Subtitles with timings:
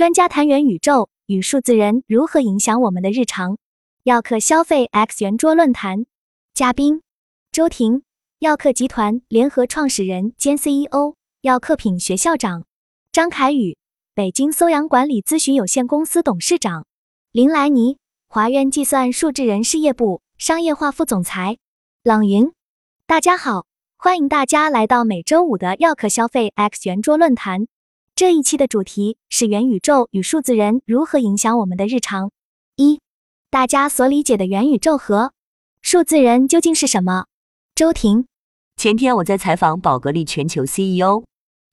[0.00, 3.58] 专家谈元宇宙与数字人如何影响我们的日常。
[4.04, 6.06] 耀客消费 X 圆桌论坛。
[6.54, 7.02] 嘉宾：
[7.52, 8.00] 周婷，
[8.38, 12.62] 耀客集团联合创始人兼 CEO，耀客品学校长；
[13.12, 13.76] 张凯宇，
[14.14, 16.84] 北京搜阳管理咨询有限公司董事长；
[17.30, 20.22] 林莱尼，华苑计算数字人事业部。
[20.38, 21.56] 商业化副总裁；
[22.02, 22.50] 冷云。
[23.06, 23.66] 大家好，
[23.98, 27.66] 欢迎大家来到每周五的耀客消费 X 圆桌论坛。
[28.20, 32.30] 这一期的主题是元宇宙与数字人如何影响我们的日常。
[32.76, 33.00] 一，
[33.48, 35.32] 大家所理解的元宇宙和
[35.80, 37.24] 数字人究竟是什么？
[37.74, 38.26] 周婷，
[38.76, 41.24] 前天我在采访宝格丽全球 CEO，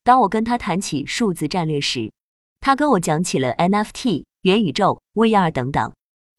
[0.06, 2.14] 当我跟他谈起数字战略时，
[2.62, 5.92] 他跟我讲起了 NFT、元宇宙、VR 等等，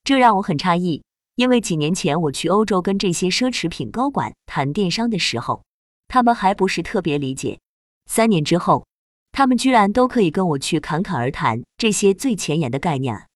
[0.05, 1.02] 这让我很诧异，
[1.34, 5.62] 因为几年前我去欧洲跟这些奢侈品高管谈电商的时候，
[6.09, 7.61] 他们还不是特别理解。
[8.06, 8.86] 三年之后。
[9.32, 13.27] 他们居然都可以跟我去侃侃而谈这些最前沿的概念，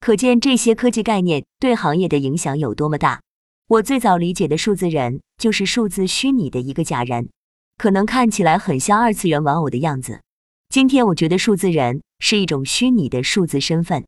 [0.00, 3.20] 可见这些科技概念对行业的影响有多么大。
[3.68, 7.30] 我最早理解的数字人就是数字虚拟的一个假人，
[7.78, 10.20] 可能看起来很像二次元玩偶的样子。
[10.68, 14.04] 今天我觉得数字人是一种虚拟的数字身份，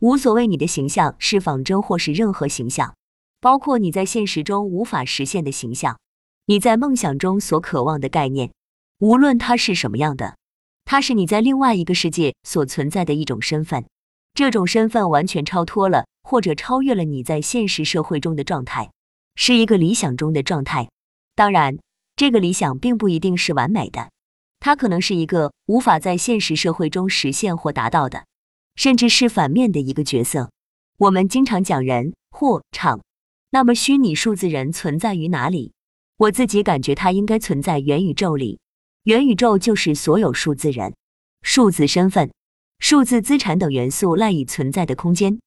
[0.00, 2.94] 无所谓你的形象是仿真或是任何形象，
[3.40, 5.98] 包括你在现实中无法实现的形象，
[6.46, 8.52] 你在梦想中所渴望的概念，
[9.00, 10.37] 无论它是什么样的。
[10.90, 13.84] 它是你在另外一个世界所存在的一种身份，
[14.32, 18.90] 这种身份完全超脱了或者超越了你在现实社会中的状态，
[19.34, 20.88] 是一个理想中的状态。
[21.34, 21.76] 当然，
[22.16, 24.08] 这个理想并不一定是完美的，
[24.60, 28.24] 它可能是一个无法在现实社会中实现或达到的，
[28.74, 30.50] 甚至是反面的一个角色。
[30.96, 33.02] 我们经常讲人或场，
[33.50, 35.74] 那么虚拟数字人存在于哪里？
[36.16, 38.58] 我自己感觉它应该存在元宇宙里。
[39.08, 40.94] 元宇宙就是所有数字人、
[41.40, 42.30] 数字身份、
[42.78, 45.40] 数字资产等元素赖以存在的空间。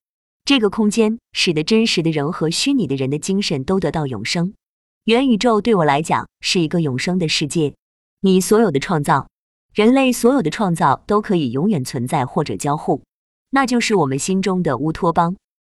[0.45, 4.55] 这个空间使得真实的人和虚拟的人的精神都得到永生。
[5.03, 7.75] 元宇宙对我来讲是一个永生的世界。
[8.21, 9.29] 你所有的创造，
[9.75, 13.03] 人类所有的创造都可以永远存在或者交互，
[13.51, 15.35] 那就是我们心中的乌托邦。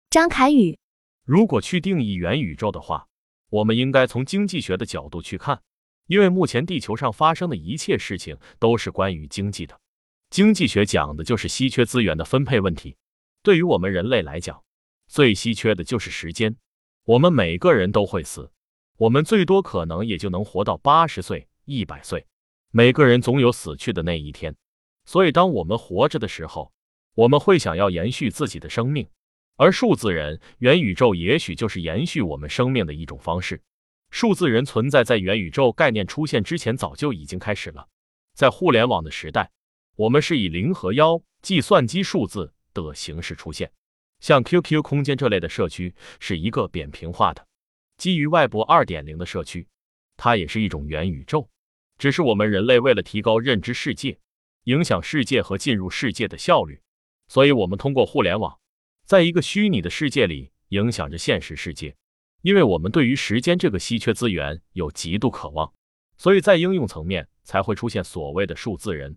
[0.09, 0.78] 张凯宇，
[1.27, 3.05] 如果去定义元宇宙的话，
[3.51, 5.61] 我们应该从经济学的角度去看。
[6.06, 9.78] 因为目前地球上发生的一切事情都是关于经济的，
[10.31, 12.97] 经济学讲的就是稀缺资源的分配问题。
[13.42, 14.62] 对于我们人类来讲，
[15.06, 16.56] 最稀缺的就是时间。
[17.04, 18.50] 我们每个人都会死，
[18.97, 22.26] 我们最多可能也就能活到八十岁、一百岁。
[22.71, 24.56] 每个人总有死去的那一天，
[25.04, 26.72] 所以当我们活着的时候，
[27.15, 29.06] 我们会想要延续自己的生命，
[29.56, 33.62] 而数字人、元宇宙也许就是延续我们生命的一种方式。
[34.15, 37.89] 数字人存在在元宇宙概念出现之前，早就已经开始了。
[38.33, 39.51] 在互联网的时代，
[39.97, 43.73] 我们是以零和幺计算机数字的形式出现。
[44.21, 47.45] 像 QQ 空间这类的社区是一个扁平化的
[47.97, 49.67] 基于外部二点零的社区，
[50.17, 51.51] 它也是一种元宇宙。
[51.99, 54.17] 只是我们人类为了提高认知世界、
[54.63, 56.81] 影响世界和进入世界的效率，
[57.27, 58.61] 所以我们通过互联网，
[59.05, 61.97] 在一个虚拟的世界里影响着现实世界。
[62.44, 65.72] 因为我们对于时间这个稀缺资源有极度渴望，
[66.19, 69.16] 所以在应用层面才会出现所谓的数字人。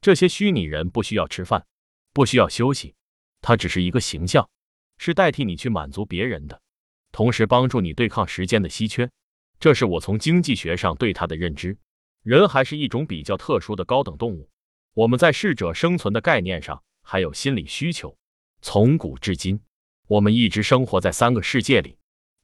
[0.00, 1.66] 这些虚拟人不需要吃饭，
[2.12, 2.94] 不需要休息，
[3.40, 4.48] 它只是一个形象，
[4.96, 6.62] 是代替你去满足别人的，
[7.10, 9.10] 同时帮助你对抗时间的稀缺。
[9.58, 11.76] 这是我从经济学上对它的认知。
[12.22, 14.48] 人还是一种比较特殊的高等动物，
[14.94, 18.16] 我们在适者生存的概念上还有心理需求。
[18.62, 19.60] 从古至今，
[20.06, 21.97] 我们一直生活在三个世界里。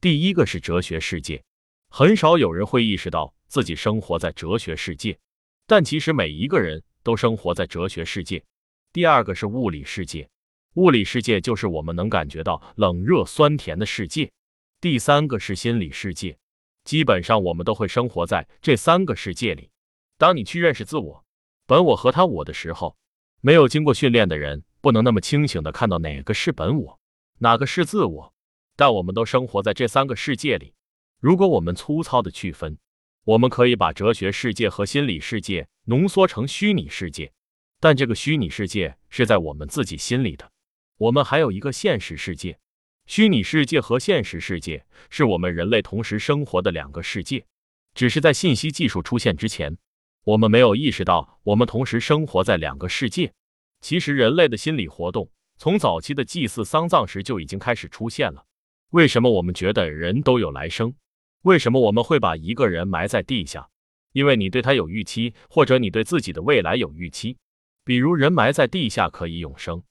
[0.05, 1.43] 第一个是哲学世界，
[1.89, 5.17] 很少有人会意识到自己生活在哲学世界，
[5.65, 8.45] 但其实每一个人都生活在哲学世界。
[8.93, 10.29] 第二个是物理世界，
[10.75, 14.31] 物理世界就是我们能感觉到冷热酸甜的世界。
[14.79, 16.37] 第三个是心理世界，
[16.83, 19.71] 基本上我们都会生活在这三个世界里。
[20.19, 21.25] 当你去认识自我、
[21.65, 22.95] 本我和他我的时候，
[23.41, 26.99] 没有经过训练的人不能那么清醒的看到哪个是本我，
[27.39, 28.34] 哪个是自我。
[28.75, 30.73] 但我们都生活在这三个世界里。
[31.19, 32.77] 如果我们粗糙的区分，
[33.23, 37.31] 我们可以把哲学世界和心理世界浓缩成虚拟世界。
[37.79, 40.51] 但这个虚拟世界是在我们自己心里的。
[40.97, 42.57] 我们还有一个现实世界。
[43.05, 47.45] 虚拟世界和现实世界是我们人类同时生活的两个世界。
[47.93, 49.77] 只是在信息技术出现之前，
[50.23, 53.33] 我们没有意识到我们同时生活在两个世界。
[53.81, 58.45] 其实，人类的心理活动从早期的祭祀丧葬时就已经开始出现了。
[58.91, 60.93] 为什么我们觉得人都有来生？
[61.41, 63.69] 为什么我们会把一个人埋在地下？
[64.13, 67.37] 因为你对他有预期，或者你对自己的未来有预期。
[67.83, 69.83] 比如人埋在地下可以永生，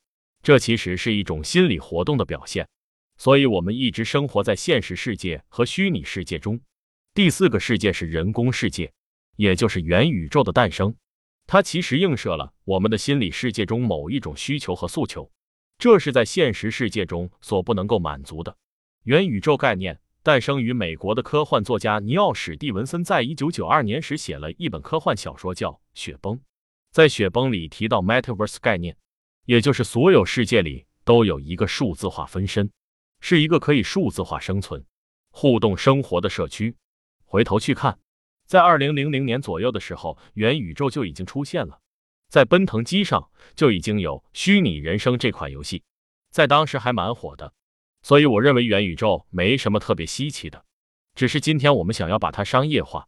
[0.43, 2.67] 这其实是一种心理活动的表现。
[3.17, 6.61] 所以，我们一直生活在现实世界和虚拟世界中。
[7.15, 8.93] 第四个世界是人工世界，
[9.37, 10.97] 也就是元宇宙的诞生。
[11.47, 15.31] 它其实映射了我们的心理世界中某一种需求和诉求，
[15.79, 18.57] 这是在现实世界中所不能够满足的。
[19.05, 26.37] 元宇宙概念诞生于美国的科幻作家尼奥·史蒂文森在一九九二年时写了一本科幻小说，叫《雪崩》。
[26.91, 28.97] 在《雪崩》里提到 Metaverse 概念，
[29.45, 32.71] 也就是所有世界里都有一个数字化分身。
[33.21, 34.83] 是一个可以数字化生存、
[35.31, 36.75] 互动生活的社区。
[37.27, 37.99] 回头去看，
[38.47, 41.79] 在二零零零年左右的时候，元宇宙就已经出现了，
[42.31, 45.83] 在奔腾机上就已经有《虚拟人生》这款游戏，
[46.31, 47.53] 在当时还蛮火的。
[48.05, 50.63] 所以我认为元宇宙没什么特别稀奇的，
[51.15, 53.07] 只是今天我们想要把它商业化，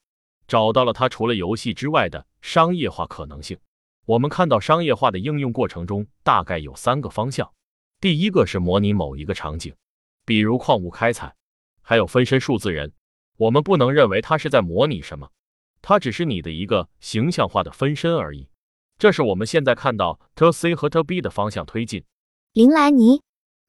[0.48, 3.58] 找到了它除了游戏之外的商业化可能性。
[4.06, 7.52] 我们看到商业化的应用过程中，大概有三个方向。
[8.00, 9.74] 第一个是模拟某一个场景。
[10.24, 11.34] 比如矿物开采，
[11.82, 12.90] 还有分身数字人，
[13.36, 15.28] 我们不能认为它是在模拟什么，
[15.82, 18.48] 它只是你的一个形象化的分身而已。
[18.98, 22.02] 这是我们现在看到 To C 和 To B 的方向推进。
[22.54, 23.20] 林兰妮，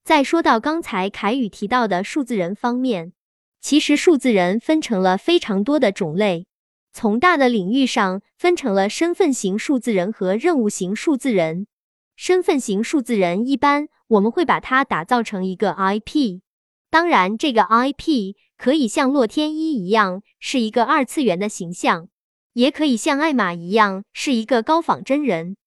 [0.08, 3.12] 再说到刚才凯宇提到的数字人方面，
[3.60, 6.48] 其实数字人分成了非常多的种类，
[6.94, 11.68] 从大的领域上分成了身份型数字人和任务型数字人。
[12.16, 16.40] 身份型数字人一般我们会把它打造成一个 IP。
[16.90, 22.08] 当然，这个 IP 可以像洛天依一样是一个二次元的形象，
[22.54, 25.58] 也可以像艾玛一样是一个高仿真人。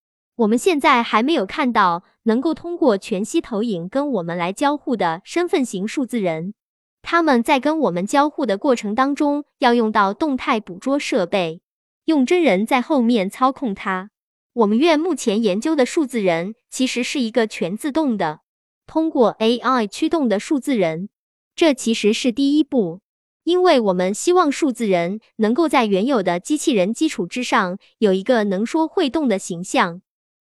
[0.41, 6.55] 我们现在还没有看到能够通过全息投影跟我们来交互的身份型数字人。
[7.03, 11.61] 他们在跟我们交互的过程当中，要用到动态捕捉设备，
[12.07, 14.11] 用真人在后面操控它。
[14.55, 18.41] 我们院目前研究的数字人其实是一个全自动的。
[18.87, 21.11] 通过 AI 驱动的数字人，
[21.55, 23.01] 这其实是第一步，
[23.45, 30.01] 因为我们希望数字人能够在原有的机器人基础之上有一个能说会动的形象。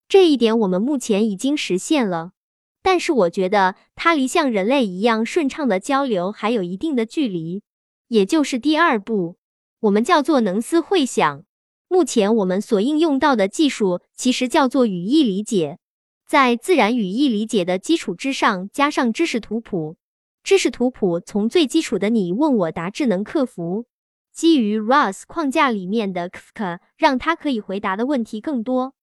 [0.09, 2.31] 这一点我们目前已经实现了，
[2.81, 7.61] 但是我觉得它离像人类一样顺畅的交流还有一定的距离，
[8.07, 9.37] 也就是第二步，
[9.81, 11.45] 我们叫做能思会想。
[11.87, 15.77] 目前我们所应用到的技术其实叫做语义理解。
[16.27, 19.97] 在自然语义理解的基础之上，加上知识图谱。
[20.43, 23.85] 知识图谱从最基础的你问我答智能客服，
[24.33, 28.93] 基于 RAS 框架里面的 Kafka，让它可以回答的问题更多，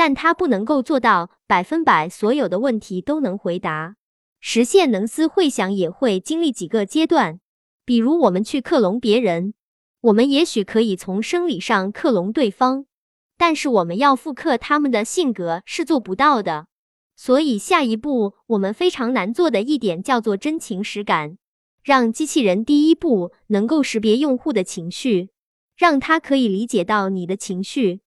[0.00, 3.96] 但它不能够做到百分百所有的问题都能回答。
[4.40, 7.38] 实现能思会想也会经历几个阶段，
[7.84, 9.52] 比如我们去克隆别人，
[10.00, 12.86] 我们也许可以从生理上克隆对方，
[13.36, 16.68] 但是我们要复刻他们的性格是做不到的。
[17.14, 21.36] 所以，下一步我们非常难做的一点叫做真情实感，
[21.84, 25.28] 让机器人第一步能够识别用户的情绪，
[25.76, 28.00] 让它可以理解到你的情绪，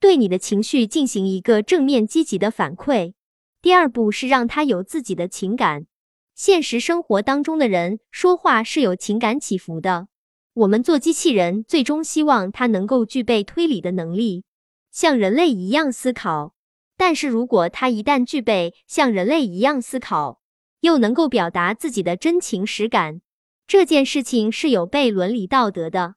[0.00, 3.14] 对你的情绪进行一个正面积极的反馈。
[3.60, 5.86] 第二步是让他有自己的情感。
[6.34, 10.06] 现实生活当中的人说话是有情感起伏的，
[10.54, 14.44] 我们做机器人最终希望它能够具备推理的能力，
[14.92, 16.54] 像人类一样思考。
[16.96, 20.40] 但是如果他一旦具备像人类一样思考，
[20.80, 23.20] 又能够表达自己的真情实感，
[23.66, 26.14] 这件事情是有悖伦理道德的。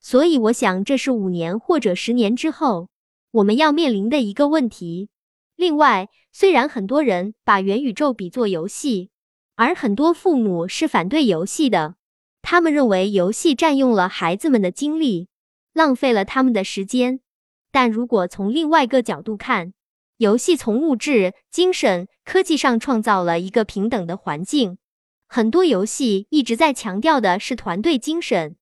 [0.00, 2.88] 所以我想，这是五年或者十年之后
[3.34, 5.08] 我们要面临的一个问题。
[5.56, 9.10] 另外，虽然很多人把元宇宙比作游戏，
[9.56, 11.96] 而很多父母是反对游戏的，
[12.42, 15.26] 他们认为游戏占用了孩子们的精力，
[15.72, 17.18] 浪费了他们的时间。
[17.72, 19.74] 但如果从另外一个角度看，
[20.18, 24.78] 游戏从物质、精神、科技上创造了一个平等的环境。
[25.26, 28.54] 很多游戏一直在强调的是团队精神。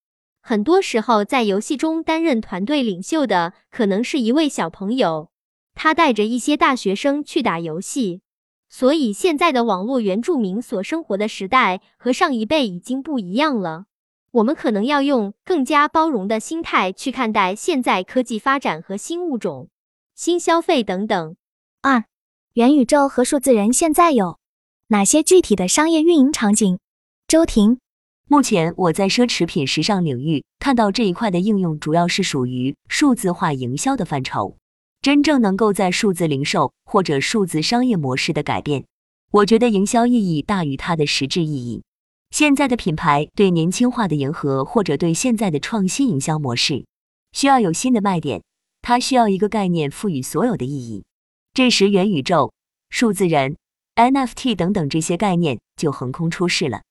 [0.44, 5.30] 很多时候，在游戏中担任团队领袖的可能是一位小朋友，
[5.72, 8.22] 他带着一些大学生去打游戏。
[8.68, 13.84] 所以，现在的网络原住民所生活的时代和上一辈已经不一样了。
[14.32, 19.68] 我们可能要用更加包容的心态去看待现在科技发展和新物种、
[20.14, 21.36] 新消费等等。
[21.82, 22.04] 二，
[22.54, 24.38] 元宇宙和数字人现在有
[24.88, 26.78] 哪些具体的商业运营场景？
[27.28, 27.78] 周婷，
[28.28, 34.56] 目前我在奢侈品时尚领域看到这一块的应用，主要是属于数字化营销的范畴。
[35.02, 38.84] 真正能够在数字零售或者数字商业模式的改变，
[39.32, 41.82] 我觉得营销意义大于它的实质意义。
[42.30, 46.86] 现在的品牌对年轻化的迎合，或者对现在的创新营销模式，
[47.32, 48.42] 需要有新的卖点，
[48.80, 51.04] 它需要一个概念赋予所有的意义。
[51.52, 52.52] 这时，元宇宙、
[52.88, 53.56] 数字人、
[53.96, 56.82] NFT 等等这些概念就横空出世了。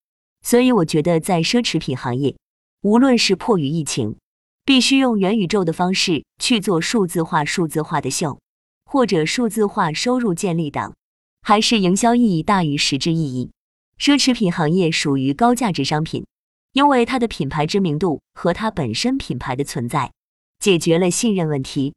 [0.42, 2.36] 所以我觉得，在奢侈品行业，
[2.82, 4.18] 无论是迫于疫情，
[4.66, 8.40] 必须用元宇宙的方式去做数字化、数字化的秀，
[8.86, 10.94] 或者数字化收入建立等，
[11.42, 13.52] 还是营销意义大于实质意义。
[14.00, 16.26] 奢侈品行业属于高价值商品，
[16.74, 20.12] 因为它的品牌知名度和它本身品牌的存在，
[20.60, 21.94] 解决了信任问题。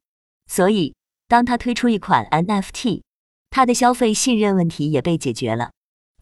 [0.46, 0.94] 所以，
[1.26, 3.00] 当它推出一款 NFT，
[3.48, 5.70] 它的消费信任问题也被解决了。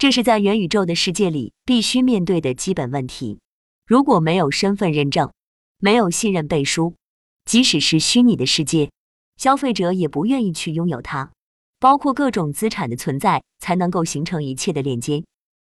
[0.02, 3.38] 这是在元宇宙的世界里必须面对的基本问题。
[3.86, 5.32] 如果没有身份认证，
[5.78, 6.96] 没有信任背书，
[7.44, 8.90] 即使是虚拟的世界，
[9.36, 11.30] 消费者也不愿意去拥有它。
[11.78, 15.22] 包括各种资产的存在，才能够形成一切的链接。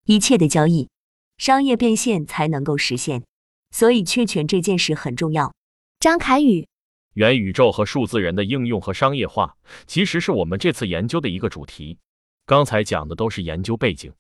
[0.05, 0.89] 一切的交易、
[1.37, 3.23] 商业变现才能够实现，
[3.71, 5.53] 所以确权这件事很重要。
[6.01, 6.67] 张凯宇，
[7.13, 9.55] 元宇宙和数字人的应用和商业化，
[9.87, 11.99] 其实是我们这次研究的一个主题。
[12.45, 14.11] 刚才讲的都是研究背景，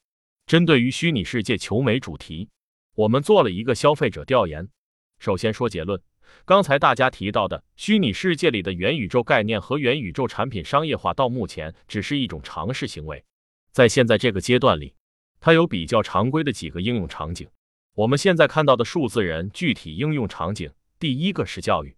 [0.45, 2.49] 针对于虚拟世界求美主题，
[2.93, 4.69] 我们做了一个消费者调研。
[5.17, 5.99] 首先说结论，
[6.45, 13.25] 刚才大家提到的虚拟世界里的元宇宙概念和元宇宙产品商业化，到目前只是一种尝试行为，
[13.71, 14.93] 在现在这个阶段里。
[15.39, 17.47] 它有比较常规的几个应用场景，
[17.93, 21.95] 我们现在看到的数字人具体应用场景，第一个是教育，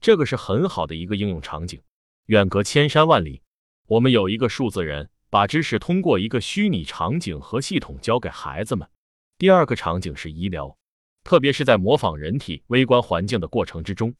[0.00, 1.80] 这个是很好的一个应用场景。
[2.26, 3.42] 远隔千山万里，
[3.86, 8.86] 我们有一个数字人，把知识通过一个虚拟场景和系统教给孩子们。
[9.38, 10.76] 第二个场景是医疗，
[11.22, 14.12] 特别是在模仿人体微观环境的过程之中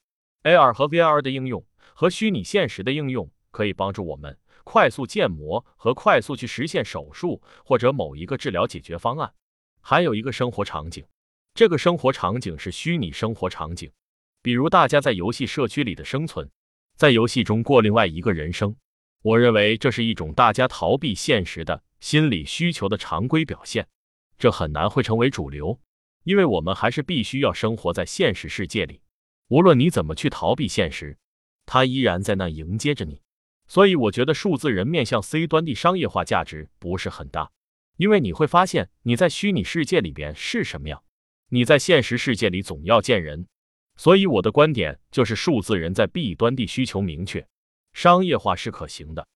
[0.44, 4.38] ，AR 和 VR 的应用和虚拟现实的应用可以帮助我们。
[4.62, 9.32] 快速建模和快速去实现手术或者某一个治疗解决方案，
[9.80, 11.04] 还有一个生活场景，
[11.54, 13.90] 这个生活场景是虚拟生活场景，
[14.42, 16.48] 比如大家在游戏社区里的生存，
[16.94, 18.76] 在游戏中过另外一个人生。
[19.22, 23.86] 我认为这是一种大家逃避现实的心理需求的常规表现，
[24.38, 25.78] 这很难会成为主流，
[26.24, 29.02] 因为我们还是必须要生活在现实世界里，
[29.48, 31.18] 无论你怎么去逃避现实，
[31.66, 33.20] 它依然在那迎接着你。
[33.68, 37.52] 所以我觉得数字人面向 C 端的商业化价值不是很大，
[37.98, 41.04] 因为你会发现你在虚拟世界里边是什么样，
[41.50, 43.46] 你在现实世界里总要见人。
[43.96, 47.46] 所以我的观点就是数字人在 B 端的需求明确，
[47.92, 49.26] 商业化是可行的，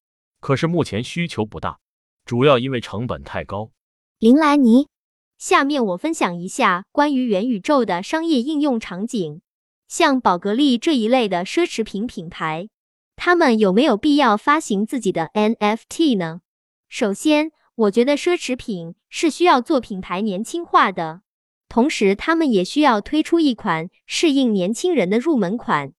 [0.40, 1.78] 可是目前需求不大，
[2.24, 3.70] 主要因为成本太高。
[4.18, 4.88] 林兰尼，
[5.36, 9.40] 下面我分享一下关于元宇宙的商业应用场景，
[9.88, 12.68] 像宝格丽这一类的奢侈品品牌。
[13.16, 16.40] 他们有没有必要发行自己的 NFT 呢？
[16.88, 21.22] 首先，我觉得奢侈品是需要做品牌年轻化的，
[21.68, 25.92] 同时他们也需要推出一款适应年轻人的入门款。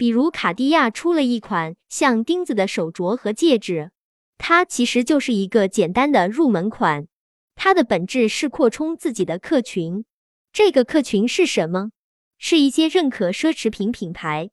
[0.00, 3.90] 比如卡地亚出了一款像钉子的手镯和戒指，
[4.38, 7.06] 它其实就是一个简单的入门款，
[7.54, 10.06] 它的本质是扩充自己的客群。
[10.54, 11.90] 这个客群是什么？
[12.38, 14.48] 是一些认可奢侈品品牌。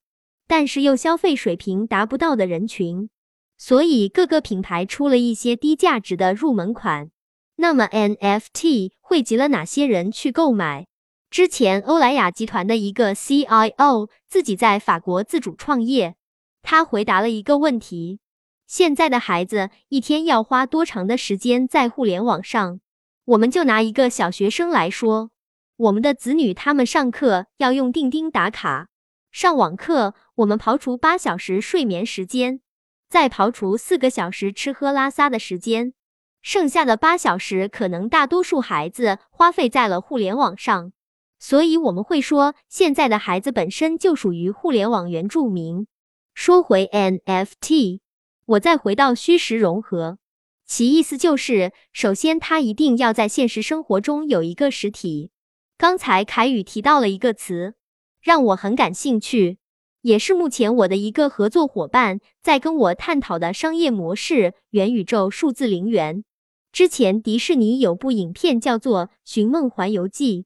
[0.48, 3.10] 但是又消费水平达不到的人群，
[3.58, 7.10] 所以各个品牌出了一些低价值的入门款。
[7.56, 10.88] 那么 NFT 汇集了哪些人去购买？
[11.30, 16.16] 之前欧莱雅集团的一个 CIO 自己在法国自主创业，
[16.62, 18.20] 他回答了一个问题：
[18.66, 22.80] 现在的孩子一天要花多长的时间在互联网上？
[23.26, 25.32] 我们就拿一个小学生来说，
[25.76, 28.88] 我们的子女他们上课要用钉钉打卡。
[29.30, 32.62] 上网课，我们刨除八小时睡眠时间，
[33.10, 35.94] 再刨除四个小时吃喝拉撒的时间，
[36.42, 40.94] 剩下的八小时可能大多数孩子花费在了互联网上。
[41.40, 45.88] 所以我们会说，现在的孩子本身就属于互联网原住民。
[46.34, 48.00] 说回 NFT，
[48.46, 50.18] 我再回到虚实融合，
[50.66, 55.32] 其意思就是，首先它一定要在现实生活中有一个实体。
[55.78, 57.76] 刚才凯宇提到了一个词。
[58.20, 59.58] 让我很感兴趣，
[60.02, 66.26] 也是目前我的一个合作伙伴在跟我探讨的商业模式——元宇宙数字陵园。
[66.74, 70.42] 之前迪士尼有部影片叫做《寻梦环游记》，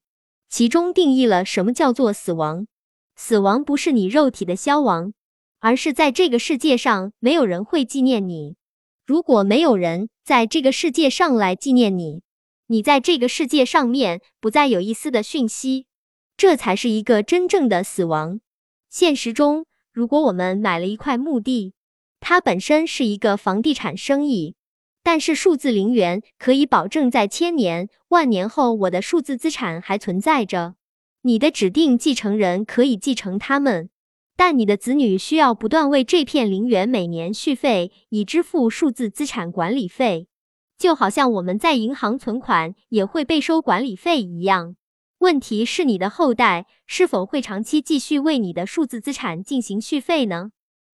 [0.51, 2.67] 其中定义了什么叫做死亡。
[3.15, 5.13] 死亡不是你肉体的消亡，
[5.59, 8.57] 而是在这个世界上没有人会纪念你。
[9.05, 12.21] 如果没有人在这个世界上来纪念你，
[12.67, 15.87] 你在这个世界上面不再有一丝的讯息。
[16.35, 18.41] 这才是一个真正的死亡。
[18.89, 21.73] 现实中，如果我们买了一块墓地，
[22.19, 24.55] 它本身是一个房地产生意，
[25.03, 30.75] 但是数字陵园可以保证在千年万年后，我的数字资产还存在着。
[31.23, 33.89] 你的指定继承人可以继承他们，
[34.35, 40.27] 但你的子女需要不断为这片陵园每年续费，以支付数字资产管理费。
[40.77, 44.75] 就好像我们在银行存款也会被收管理费一样。
[45.19, 50.49] 问题是你的后代是否会长期继续为你的数字资产进行续费呢？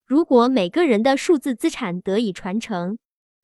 [0.06, 2.98] 如果每个人的数字资产得以传承，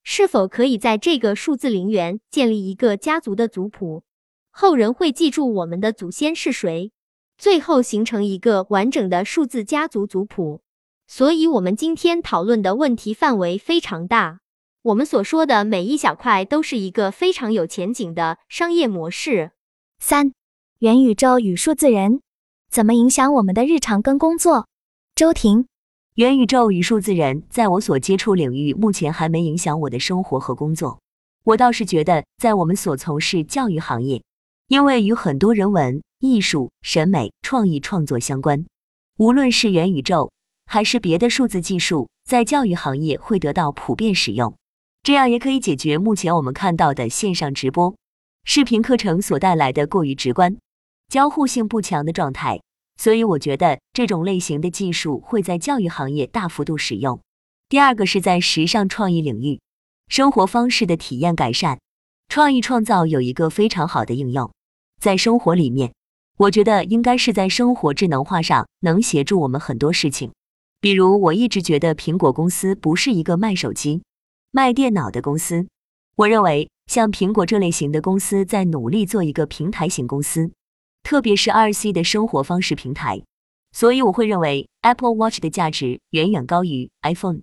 [0.03, 4.03] 是否可以在这个数字陵园建立一个家族的族谱？
[4.51, 6.91] 后人会记住我们的祖先是谁，
[7.37, 10.61] 最后形成一个完整的数字家族族谱。
[11.07, 14.39] 所以，我们今天讨论的问题范围非常大。
[14.83, 19.51] 我们所说的每一小块都是一个非常有前景的商业模式。
[19.99, 20.33] 三。
[20.79, 22.21] 元宇宙与数字人
[22.69, 24.67] 怎么影响我们的日常跟工作？
[25.15, 25.67] 周婷，
[26.15, 30.99] 元宇宙与数字人在我所接触领域目前还没影响我的生活和工作。
[31.43, 34.21] 我倒是觉得，在我们所从事教育行业，
[34.67, 38.63] 因为与很多人文、艺术、审美、创意创作相关，
[39.17, 40.31] 无论是元宇宙
[40.67, 44.55] 还是别的数字技术，在教育行业会得到普遍使用，
[45.01, 47.95] 这样也可以解决目前我们看到的线上直播、
[48.43, 50.55] 视频课程所带来的过于直观。
[51.09, 52.61] 交互性不强的状态，
[52.97, 57.19] 所以我觉得这种类型的技术会在教育行业大幅度使用。
[57.69, 59.59] 第二个是在时尚创意领域，
[60.07, 61.79] 生活方式的体验改善，
[62.29, 64.51] 创意创造有一个非常好的应用。
[65.01, 65.93] 在生活里面，
[66.37, 70.31] 我觉得应该是在生活智能化上能协助我们很多事情。
[70.79, 74.03] 比如，我一直觉得苹果公司不是一个卖手机、
[74.51, 75.67] 卖电脑的公司。
[76.15, 80.51] 我认为像苹果这类型的公司在努力做一个平台型公司。
[81.03, 83.21] 特别是二 C 的生活方式平台，
[83.71, 87.41] 所以我会认为 Apple Watch 的价值远远高于 iPhone，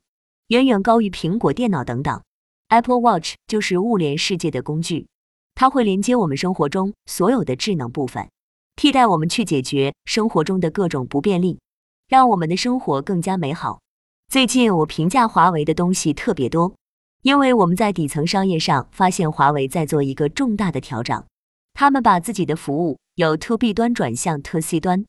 [0.48, 2.22] 远远高于苹果电脑等等。
[2.68, 5.06] Apple Watch 就是物联世界的工具，
[5.54, 8.28] 它会连接我们生活中所有的智能部分，
[8.76, 11.58] 替代我们去解决生活中的各种不便利，
[12.08, 13.80] 让我们的生活更加美好。
[14.28, 16.74] 最近我评价华为的东西特别多，
[17.22, 21.24] 因为我们在底层商业上发现华为在做一个重大的调整，
[21.80, 22.98] 他们把自己的服务。
[23.14, 25.06] 由 To B 端转向 To C 端，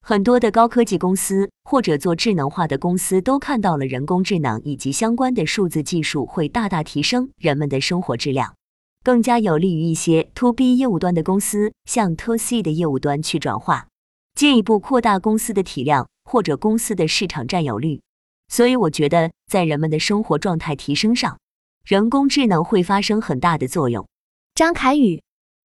[0.00, 8.54] 很多的高科技公司或者做智能化的公司都看到了人工智能以及相关的数字技术会大大提升人们的生活质量，
[9.02, 13.88] 更加有利于一些 To B 业务端的公司向 To C 的业务端去转化，
[14.34, 18.00] 进一步扩大公司的体量或者公司的市场占有率。
[18.48, 21.38] 所以我觉得，在人们的生活状态提升上，
[21.84, 24.08] 人工智能会发生很大的作用。
[24.54, 25.20] 张凯宇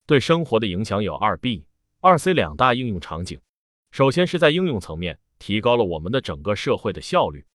[0.10, 1.68] 对生活的影响有二 B。
[2.00, 3.40] 二 C 两大应用场景，
[3.92, 7.46] 首先是在应用层面提高了我们的整个社会的效率，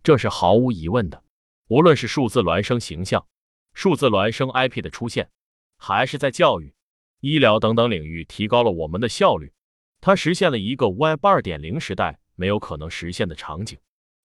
[0.00, 1.24] 这是毫无疑问的。
[1.66, 3.26] 无论是数字孪生形象、
[3.72, 5.28] 数字孪生 IP 的出现，
[5.76, 6.72] 还是在教育、
[7.18, 9.52] 医疗等等领域提高了我们的效率，
[10.00, 13.76] 它实现了一个 Web 二点零时代没有可能实现的场景。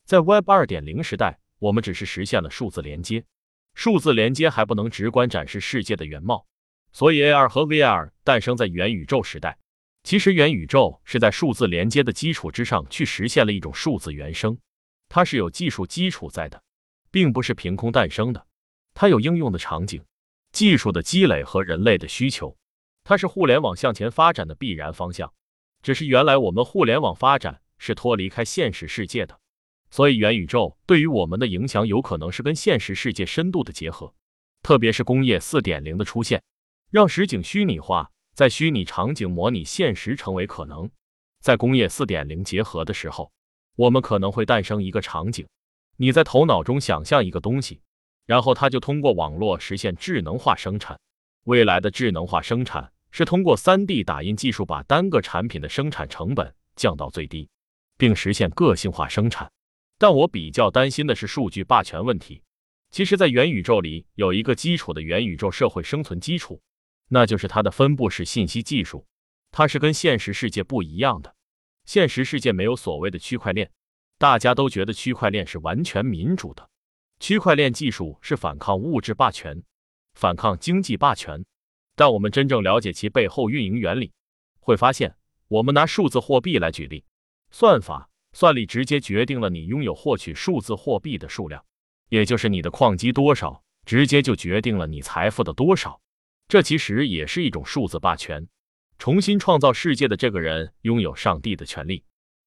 [0.06, 3.26] 在 Web 二点零时代，我们只是实现了数字连接，
[3.74, 6.46] 数字连接还不能直观展示世界的原貌，
[6.92, 9.58] 所以 AR 和 VR 诞生在元宇宙时代。
[10.04, 14.58] 其实元宇宙是在数字连接的基础之上去实现了一种数字原生，
[15.10, 16.64] 它是有技术基础在的，
[17.12, 18.48] 并不是凭空诞生的。
[18.94, 20.04] 它有应用的场景、
[20.52, 22.58] 技术的积累和人类的需求，
[23.04, 25.32] 它是互联网向前发展的必然方向。
[25.84, 29.40] 只是原来我们互联网发展是脱离开现实世界的，
[29.92, 34.14] 所以元宇宙对于我们的影响有可能是跟现实世界深度的结合，
[34.64, 36.42] 特别是工业四点零的出现，
[36.90, 38.12] 让实景虚拟化。
[38.36, 40.90] 在虚拟场景模拟现实成为可能，
[41.42, 43.30] 在工业四点零结合的时候，
[43.76, 45.46] 我们可能会诞生一个场景：
[45.98, 47.82] 你在头脑中想象一个东西，
[48.26, 50.98] 然后它就通过网络实现智能化生产。
[51.44, 57.50] 未来的智能化生产是通过 3D 打印技术把单个产品的生产成本降到最低，
[57.98, 59.52] 并实现个性化生产。
[59.98, 62.42] 但我比较担心的是数据霸权问题。
[62.90, 66.62] 其实，在元宇宙里有一个基础的元宇宙社会生存基础。
[67.10, 69.06] 那就是它的分布式信息技术，
[69.52, 71.36] 它是跟现实世界不一样的。
[71.86, 73.70] 现实世界没有所谓的区块链，
[74.18, 76.70] 大家都觉得区块链是完全民主的。
[77.20, 79.62] 区块链技术是反抗物质霸权，
[80.14, 81.44] 反抗经济霸权。
[81.96, 84.14] 但我们真正了解其背后运营原理，
[84.60, 85.18] 会发现，
[85.48, 87.04] 我们拿数字货币来举例，
[87.52, 91.66] 算法算力直接决定了你拥有获取数字货币的数量，
[92.10, 96.00] 也就是你的矿机多少，直接就决定了你财富的多少。
[96.50, 98.48] 这其实也是一种数字霸权，
[98.98, 102.04] 重新创造世界的这个人拥有上帝的权利，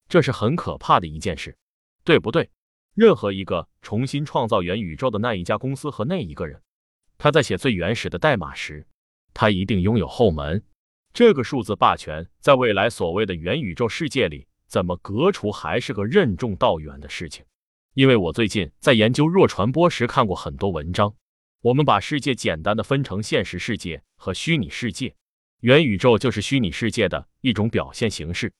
[0.09, 1.57] 这是很可怕的一件事，
[2.03, 2.49] 对不对？
[2.95, 6.61] 任何一个重新创造元宇宙的那一家公司和那一个人，
[7.17, 8.85] 他在写最原始的代码时，
[9.33, 10.61] 他一定拥有后门。
[11.13, 17.45] 这个数字霸权在未来所谓的元宇宙世界里怎么革除，还是个任重道远的事情。
[17.93, 21.15] 因为我最近在研究弱传播时看过很多文章。
[21.63, 25.15] 我们把世界简单的分成现实世界和虚拟世界，
[25.61, 28.51] 元宇宙就是虚拟世界的一种表现形式。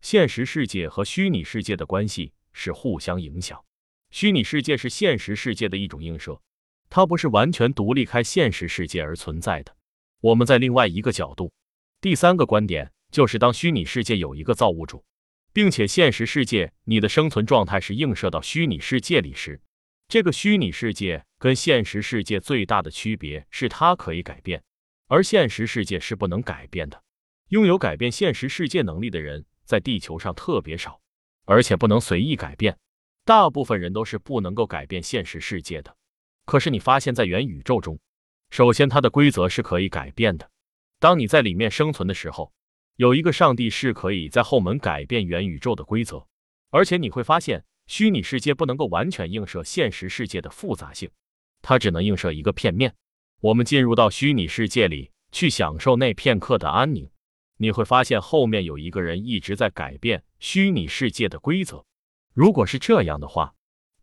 [0.00, 3.64] 现实世界和虚拟世界的关系是互相影响，
[4.12, 6.40] 虚拟世界是现实世界的一种映射，
[6.88, 9.76] 它不是完全独立开现实世界而存在的。
[10.20, 11.52] 我们在另外一个角度，
[12.00, 15.04] 第三个观点就是当虚拟世界有一个造物主。
[15.52, 19.60] 并且现实世界你的生存状态是映射到虚拟世界里时，
[20.12, 24.62] 这个虚拟世界跟现实世界最大的区别是它可以改变，
[25.06, 27.02] 而现实世界是不能改变的。
[27.48, 31.00] 拥有改变现实世界能力的人在地球上特别少，
[31.46, 32.76] 而且不能随意改变。
[33.24, 35.96] 大部分人都是不能够改变现实世界的。
[36.44, 37.98] 可是你发现，在元宇宙中，
[38.50, 40.50] 首先它的规则是可以改变的。
[40.98, 42.52] 当你在里面生存的时候。
[42.96, 46.26] 有一个上帝是可以在后门改变元宇宙的规则，
[46.68, 51.10] 而且你会发现，虚拟世界不能够完全映射现实世界的复杂性，
[51.60, 52.94] 它只能映射一个片面。
[53.40, 57.10] 我们进入到虚拟世界里去享受那片刻的安宁，
[57.58, 61.84] 你会发现后面有一个人一直在改变虚拟世界的规则。
[62.32, 63.54] 如果是这样的话，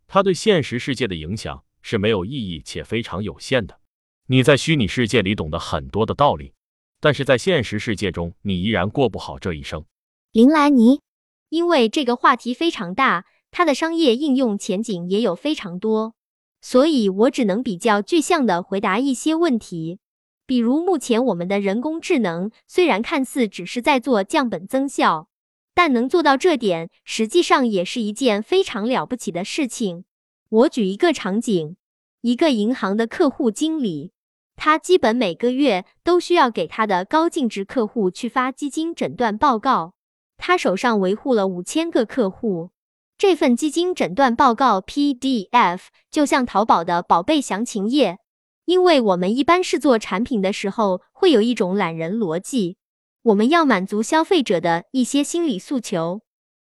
[0.08, 3.80] 他对现实世界的影响是没有意义且非常有限的。
[4.28, 6.54] 你在虚拟世界里懂得很多的道理。
[7.02, 9.86] 但是在现实世界中，你依然过不好这一生。
[10.34, 11.00] 林兰妮，
[11.48, 16.14] 因为这个话题非常大，它的商业应用前景也有非常多，
[16.62, 20.00] 所以我只能比较具象的回答一些问题。
[20.46, 25.28] 比如，目前我们的人工智能虽然看似只是在做降本增效，
[25.76, 30.06] 但能做到这点，实际上也是一件非常了不起的事情。
[30.50, 31.76] 我举一个场景：
[32.22, 34.12] 一个银行的客户经理。
[34.56, 39.94] 他基本每个月都需要给他的高净值客户去发基金诊断报告。
[40.36, 42.72] 他手上维护了五千个客户，
[43.20, 48.18] 这份基金诊断报告 PDF 就像淘宝的宝贝详情页。
[48.64, 52.78] 因为我们一般是做产品的时候，会有一种懒人逻辑，
[53.24, 56.22] 我们要满足消费者的一些心理诉求，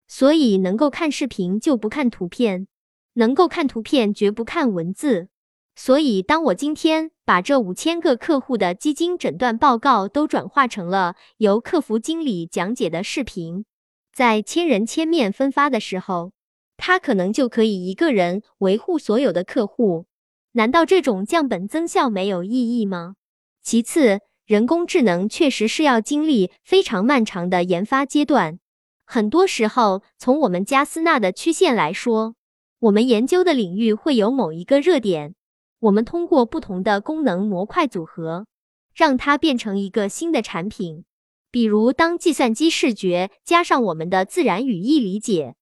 [0.08, 2.66] 所以能够看视频就不看图片，
[3.12, 5.28] 能够看图片绝不看文字。
[5.74, 13.66] 所以，当我今天把这五千个客户的基金诊断报告都转化成了由客服经理讲解的视频，
[14.10, 16.32] 在千人千面分发的时候，
[16.76, 20.06] 他可能就可以一个人维护所有的客户。
[20.52, 23.16] 难道这种降本增效没有意义吗？
[23.62, 28.58] 其次，人工智能确实是要经历非常漫长的研发阶段。
[29.04, 32.34] 很多时候，从我们加斯纳的曲线来说，
[32.78, 35.34] 我们研究的领域会有某一个热点。
[35.80, 38.46] 我们通过不同的功能模块组合，
[38.94, 41.04] 让它变成一个新的产品。
[41.50, 45.54] 比如，当计算机视觉加上我们的自然语义理解，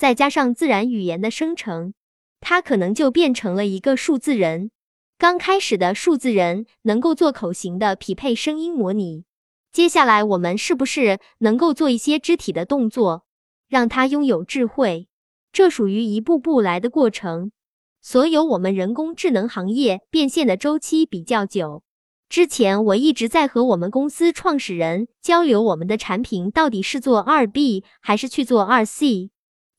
[0.00, 1.92] 再加上自然语言的生成，
[2.40, 4.70] 它可能就变成了一个数字人。
[5.18, 9.24] 刚开始的数字人能够做口型的匹配声音模拟，
[9.70, 13.26] 接下来我们是不是能够做一些肢体的动作，
[13.68, 15.06] 让它拥有智慧？
[15.52, 17.52] 这属于一步步来的过程。
[18.00, 21.82] 所有我们人工智能行业变现的周期比较久。
[22.30, 29.28] 之前我一直在和我们公司创始人交流，我们的产品到底是做二 B 还是去做二 C？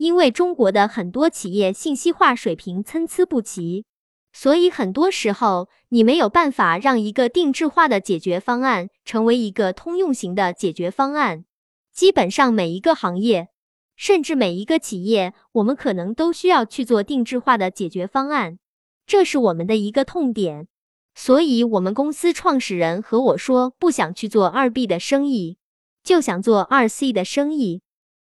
[0.02, 3.86] 因为中国的很多企业信息化水平参差不齐，
[4.34, 11.46] 所以很多时候你没有办法让一个定制化的解决方案成为一个通用型的解决方案。
[11.94, 13.50] 基本上每一个行业。
[13.96, 18.58] 甚至每一个企业，我们可能都需要去做定制化的解决方案，
[19.06, 20.68] 这是我们的一个痛点。
[21.14, 25.60] 所以，我们公司创始人和我说，不想去做二 B 的生意，
[26.04, 27.84] 就想做二 C 的生意。